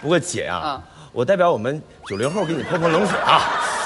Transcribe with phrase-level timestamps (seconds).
[0.00, 3.40] 不过姐呀、啊我代表我们九零后给你泼泼冷水啊。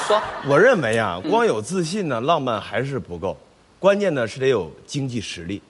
[0.06, 3.34] 说我认为啊，光有自信呢，浪漫还是不够，
[3.78, 5.62] 关键呢是得有经济实力。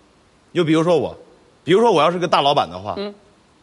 [0.53, 1.17] 就比如说我，
[1.63, 2.97] 比如说我要是个大老板的话，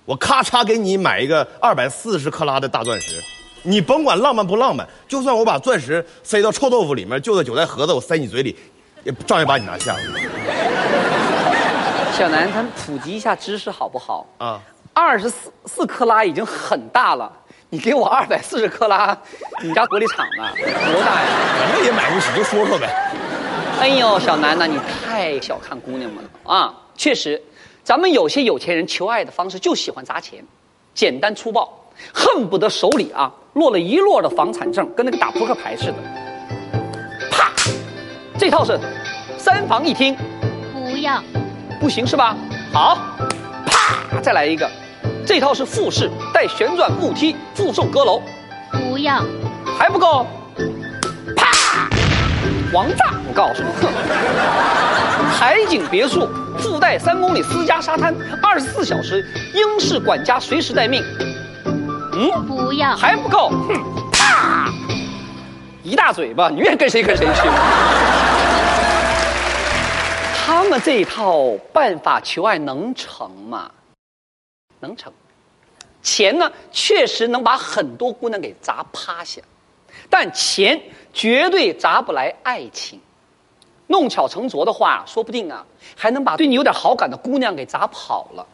[0.05, 3.21] 我咔嚓给你买一个二百四十克拉的大钻石，
[3.63, 8.55] 你甭管浪漫不浪漫，就算我把钻石塞到臭豆腐里面，就在韭菜盒子我塞你嘴里，
[9.03, 9.93] 也照样把你拿下
[12.13, 14.25] 小南，咱普及一下知识好不好？
[14.37, 14.61] 啊。
[14.93, 17.31] 二十四四克拉已经很大了，
[17.69, 19.17] 你给我二百四十克拉，
[19.63, 20.49] 你家玻璃厂呢？
[20.55, 21.27] 多大呀？
[21.59, 22.87] 反正也买不起，就说说呗。
[23.79, 26.73] 哎呦，小南呐，你太小看姑娘们了啊！
[26.95, 27.41] 确实，
[27.83, 30.43] 咱们有些有钱人求爱的方式就喜欢砸钱，
[30.93, 31.67] 简单粗暴，
[32.13, 35.95] 恨不得手里啊落了一摞的房产证，跟那个打扑克牌似的。
[37.31, 37.51] 啪，
[38.37, 38.79] 这套是
[39.37, 40.15] 三房一厅，
[40.73, 41.23] 不要，
[41.79, 42.35] 不行是吧？
[42.71, 42.99] 好，
[43.65, 44.69] 啪，再来一个，
[45.25, 48.21] 这套是复式带旋转木梯附送阁楼，
[48.71, 49.23] 不要，
[49.77, 50.25] 还不够，
[51.35, 51.47] 啪，
[52.73, 53.13] 王炸！
[53.27, 53.69] 我告诉你，
[55.31, 56.27] 海景别墅
[56.57, 61.03] 附带三公里私家沙滩，二十四小时英式管家随时待命。
[62.13, 63.73] 嗯，不要，还不够，哼，
[64.11, 64.69] 啪，
[65.83, 67.41] 一大嘴巴，你愿意跟谁跟谁去。
[70.43, 73.69] 他们这一套办法求爱能成吗？
[74.81, 75.11] 能成。
[76.03, 79.41] 钱呢，确实能把很多姑娘给砸趴下，
[80.09, 80.81] 但钱
[81.13, 82.99] 绝对砸不来爱情。
[83.87, 85.65] 弄巧成拙的话，说不定啊，
[85.95, 88.47] 还能把对你有点好感的姑娘给砸跑了。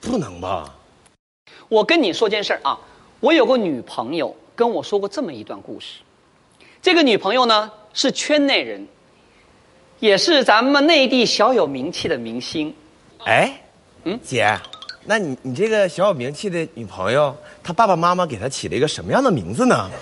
[0.00, 0.74] 不能吧？
[1.68, 2.78] 我跟你说件事儿啊，
[3.20, 6.00] 我有个女朋友跟我说过这么一段故事。
[6.80, 8.86] 这个女朋友呢是圈内人，
[10.00, 12.74] 也是咱们内地小有名气的明星。
[13.24, 13.60] 哎，
[14.04, 14.58] 嗯嗯，姐，
[15.08, 19.88] 那你你这个小有名气的女朋友，她爸爸妈妈给她起了一个什么样的名字呢？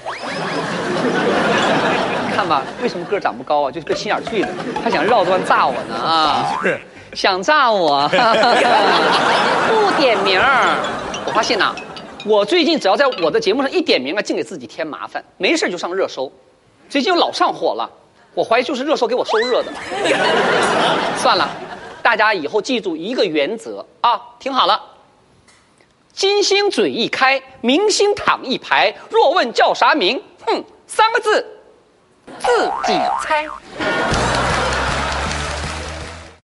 [2.35, 3.71] 看吧，为什么个儿长不高啊？
[3.71, 4.49] 就是个心眼儿脆的，
[4.83, 6.59] 他想绕端炸我呢啊！
[6.63, 6.81] 是，
[7.13, 8.09] 想炸我，
[9.69, 10.75] 不点名儿。
[11.27, 11.75] 我发现呐、
[12.25, 16.33] 我最近只要在我的节目上一点名啊，净给自己添麻烦，没事就上热搜。
[16.89, 17.89] 最近又老上火了，
[18.35, 19.71] 我怀疑就是热搜给我收热的。
[21.17, 21.49] 算了，
[22.03, 24.81] 大家以后记住一个原则啊，听好了。
[26.15, 28.95] 金星嘴一开，明星躺一排。
[29.11, 30.23] 若问叫啥名？
[30.47, 31.45] 哼，三个字，
[32.39, 33.45] 自己猜。